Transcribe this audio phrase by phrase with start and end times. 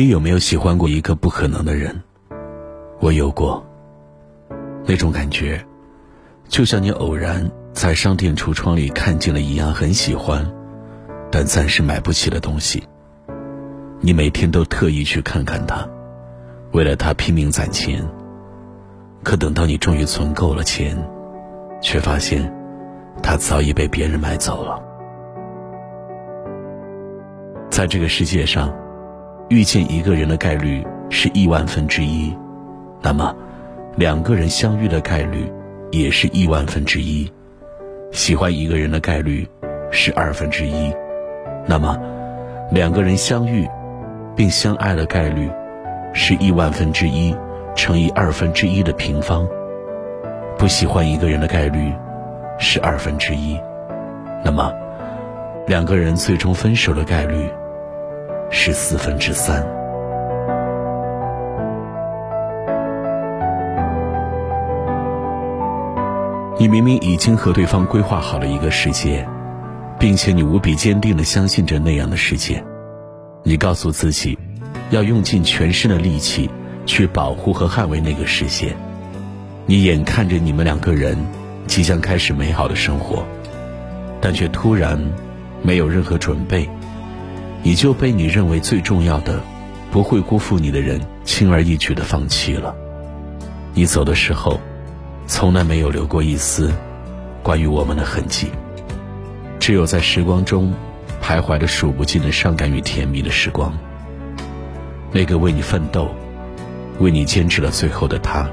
[0.00, 2.02] 你有没有喜欢过一个不可能的人？
[3.00, 3.62] 我有过。
[4.86, 5.62] 那种感觉，
[6.48, 10.50] 就像你偶然在商店橱窗里看见了一样很喜欢，
[11.30, 12.82] 但暂时买不起的东西。
[14.00, 15.86] 你每天都特意去看看它，
[16.72, 18.02] 为了它拼命攒钱。
[19.22, 20.96] 可等到你终于存够了钱，
[21.82, 22.50] 却发现，
[23.22, 24.82] 它早已被别人买走了。
[27.68, 28.74] 在这个世界上。
[29.50, 32.32] 遇见一个人的概率是亿万分之一，
[33.02, 33.34] 那么
[33.96, 35.52] 两个人相遇的概率
[35.90, 37.28] 也是亿万分之一。
[38.12, 39.48] 喜欢一个人的概率
[39.90, 40.94] 是二分之一，
[41.66, 41.98] 那么
[42.70, 43.68] 两个人相遇
[44.36, 45.50] 并相爱的概率
[46.14, 47.34] 是亿万分之一
[47.74, 49.44] 乘以二分之一的平方。
[50.58, 51.92] 不喜欢一个人的概率
[52.56, 53.58] 是二分之一，
[54.44, 54.72] 那么
[55.66, 57.50] 两个人最终分手的概率。
[58.50, 59.64] 是四分之三。
[66.58, 69.26] 你明明已经和对方规划好了一个世界，
[69.98, 72.62] 并且你无比坚定的相信着那样的世界，
[73.44, 74.36] 你告诉自己，
[74.90, 76.50] 要用尽全身的力气
[76.84, 78.76] 去保护和捍卫那个世界。
[79.64, 81.16] 你眼看着你们两个人
[81.66, 83.24] 即将开始美好的生活，
[84.20, 85.00] 但却突然
[85.62, 86.68] 没有任何准备。
[87.62, 89.40] 你就被你认为最重要的、
[89.90, 92.74] 不会辜负你的人轻而易举的放弃了。
[93.74, 94.60] 你走的时候，
[95.26, 96.72] 从来没有留过一丝
[97.42, 98.50] 关于我们的痕迹，
[99.58, 100.72] 只有在时光中
[101.22, 103.72] 徘徊着数不尽的伤感与甜蜜的时光。
[105.12, 106.08] 那个为你奋斗、
[106.98, 108.48] 为你坚持了最后的他，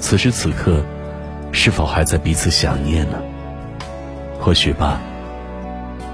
[0.00, 0.82] 此时此刻，
[1.52, 3.18] 是否还在彼此想念呢？
[4.40, 5.00] 或许吧。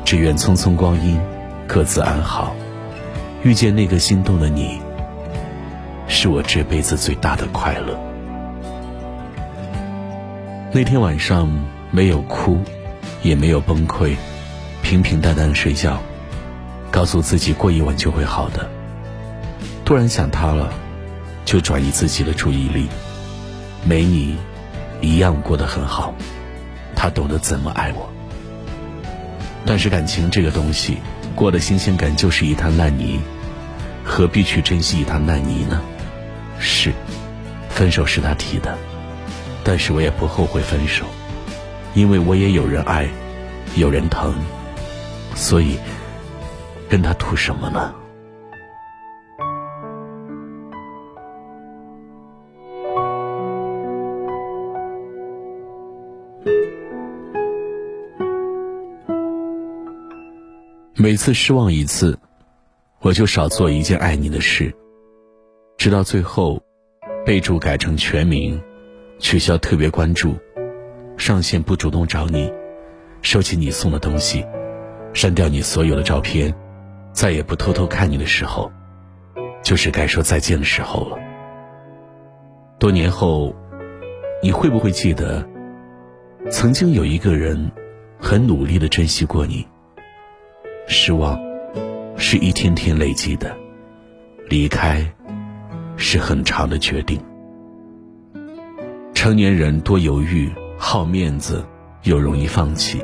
[0.05, 1.21] 只愿匆匆光阴。
[1.73, 2.53] 各自安好，
[3.45, 4.81] 遇见那个心动的你，
[6.09, 7.97] 是我这辈子最大的快乐。
[10.73, 11.49] 那天晚上
[11.93, 12.59] 没有哭，
[13.23, 14.17] 也没有崩溃，
[14.83, 16.03] 平平淡淡的睡觉，
[16.91, 18.69] 告诉自己过一晚就会好的。
[19.85, 20.73] 突然想他了，
[21.45, 22.89] 就转移自己的注意力，
[23.85, 24.37] 没你，
[25.01, 26.13] 一样过得很好。
[26.97, 28.11] 他懂得怎么爱我，
[29.65, 30.99] 但是感情这个东西。
[31.41, 33.19] 过的新鲜感就是一滩烂泥，
[34.05, 35.81] 何必去珍惜一滩烂泥呢？
[36.59, 36.93] 是，
[37.71, 38.77] 分手是他提的，
[39.65, 41.07] 但是我也不后悔分手，
[41.95, 43.09] 因为我也有人爱，
[43.75, 44.35] 有人疼，
[45.35, 45.79] 所以
[46.91, 47.95] 跟他图什么呢？
[61.01, 62.19] 每次失望一次，
[63.01, 64.71] 我就少做一件爱你的事。
[65.79, 66.63] 直到最后，
[67.25, 68.61] 备注改成全名，
[69.19, 70.37] 取消特别关注，
[71.17, 72.53] 上线不主动找你，
[73.23, 74.45] 收起你送的东西，
[75.15, 76.55] 删掉你所有的照片，
[77.15, 78.71] 再也不偷偷看你的时候，
[79.63, 81.17] 就是该说再见的时候了。
[82.79, 83.57] 多年后，
[84.43, 85.49] 你会不会记得，
[86.51, 87.73] 曾经有一个人，
[88.19, 89.67] 很努力的珍惜过你？
[90.93, 91.41] 失望，
[92.17, 93.49] 是一天天累积的；
[94.49, 95.07] 离开，
[95.97, 97.17] 是很长的决定。
[99.15, 101.65] 成年人多犹豫，好面子，
[102.03, 103.01] 又容易放弃。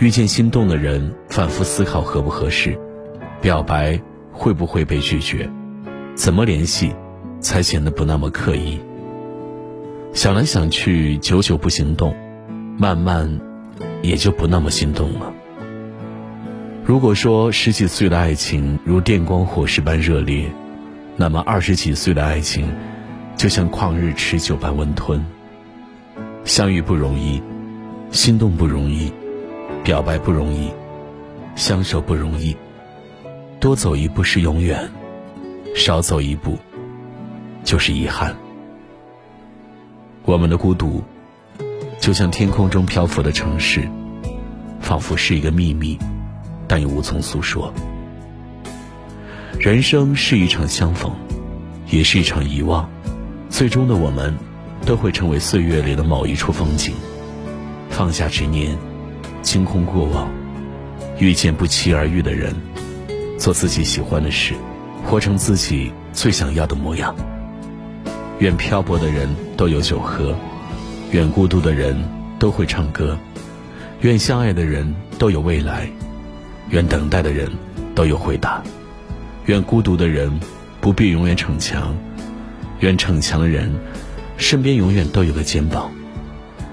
[0.00, 2.76] 遇见心动的人，反复思考合不合适，
[3.40, 4.00] 表白
[4.32, 5.48] 会不会被拒绝，
[6.16, 6.92] 怎么联系，
[7.38, 8.80] 才显得不那么刻意。
[10.12, 12.12] 想来想去，久久不行动，
[12.76, 13.40] 慢慢，
[14.02, 15.32] 也就不那么心动了。
[16.84, 20.50] 如果说十几岁的爱情如电光火石般热烈，
[21.16, 22.68] 那么二十几岁的爱情，
[23.36, 25.24] 就像旷日持久般温吞。
[26.44, 27.40] 相遇不容易，
[28.10, 29.12] 心动不容易，
[29.84, 30.70] 表白不容易，
[31.54, 32.56] 相守不容易，
[33.60, 34.90] 多走一步是永远，
[35.76, 36.58] 少走一步
[37.62, 38.34] 就是遗憾。
[40.24, 41.04] 我们的孤独，
[42.00, 43.86] 就像天空中漂浮的城市，
[44.80, 45.98] 仿佛是一个秘密，
[46.70, 47.74] 但又无从诉说。
[49.58, 51.12] 人生是一场相逢，
[51.90, 52.88] 也是一场遗忘。
[53.48, 54.32] 最终的我们，
[54.86, 56.94] 都会成为岁月里的某一处风景。
[57.88, 58.78] 放下执念，
[59.42, 60.30] 清空过往，
[61.18, 62.54] 遇见不期而遇的人，
[63.36, 64.54] 做自己喜欢的事，
[65.04, 67.12] 活成自己最想要的模样。
[68.38, 70.32] 愿漂泊的人都有酒喝，
[71.10, 72.00] 愿孤独的人
[72.38, 73.18] 都会唱歌，
[74.02, 75.90] 愿相爱的人都有未来，
[76.70, 77.50] 愿等待的人
[77.94, 78.62] 都有回答，
[79.46, 80.30] 愿孤独的人
[80.80, 81.94] 不必永远逞强，
[82.80, 83.72] 愿逞强的人
[84.36, 85.90] 身边永远都有个肩膀，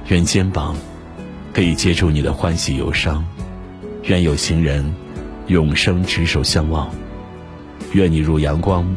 [0.07, 0.75] 愿肩膀
[1.53, 3.25] 可以接住你的欢喜忧伤，
[4.03, 4.93] 愿有情人
[5.47, 6.89] 永生执手相望，
[7.93, 8.87] 愿你如阳光，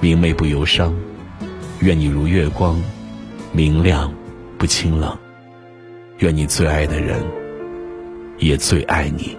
[0.00, 0.94] 明媚不忧伤。
[1.80, 2.82] 愿你如月光，
[3.52, 4.10] 明亮
[4.56, 5.14] 不清冷。
[6.18, 7.22] 愿你最爱的人
[8.38, 9.36] 也最爱你。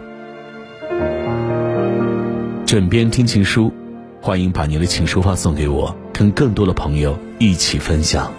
[2.68, 3.72] 枕边听情书，
[4.20, 8.30] 欢迎把您的情书发送给我，跟更多的朋友一起分享。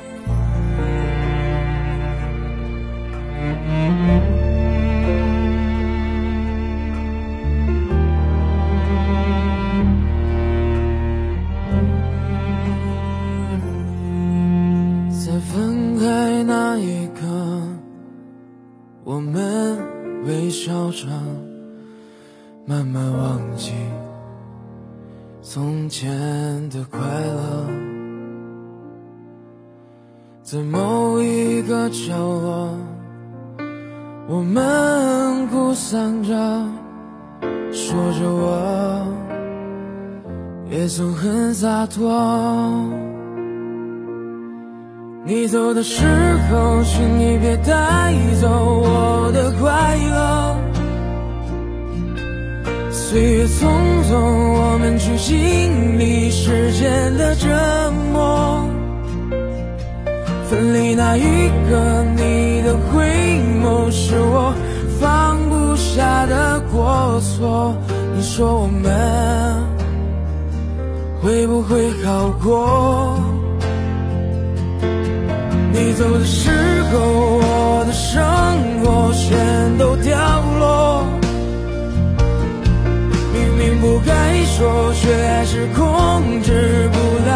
[25.50, 26.10] 从前
[26.68, 27.64] 的快乐，
[30.42, 32.76] 在某一个角落，
[34.28, 36.34] 我们哭丧着，
[37.72, 39.06] 说着我
[40.70, 42.12] 也曾很洒脱。
[45.24, 46.04] 你走的时
[46.50, 50.57] 候，请你别带走我的快乐。
[53.10, 53.64] 岁月匆
[54.04, 54.12] 匆，
[54.52, 58.68] 我们去经历时间的折磨。
[60.50, 63.06] 分离那一刻，你的回
[63.64, 64.52] 眸是我
[65.00, 67.74] 放不下的过错。
[68.14, 68.92] 你说我们
[71.22, 73.18] 会不会好过？
[75.72, 76.50] 你走的时
[76.92, 76.98] 候，
[77.40, 78.22] 我的生
[78.82, 80.14] 活全都掉
[80.58, 81.17] 落。
[83.88, 85.08] 不该说，却
[85.46, 87.27] 是控制不了。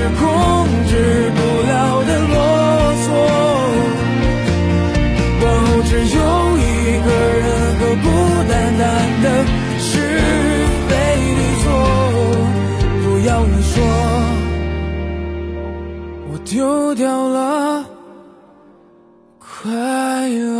[0.00, 0.18] 是控
[0.86, 0.92] 制
[1.36, 2.34] 不了的啰
[3.04, 3.06] 嗦
[5.42, 6.20] 往后只有
[6.56, 6.64] 一
[7.04, 7.44] 个人
[7.78, 8.06] 和孤
[8.48, 8.82] 单单
[9.22, 9.24] 的
[9.78, 9.84] 是
[10.88, 10.90] 非
[11.36, 11.64] 对错
[13.02, 13.74] 不要你说
[16.32, 17.84] 我丢掉了
[19.38, 19.70] 快
[20.30, 20.59] 乐